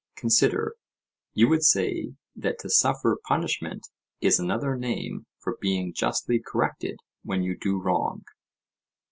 [0.15, 3.87] Consider:—You would say that to suffer punishment
[4.19, 8.23] is another name for being justly corrected when you do wrong?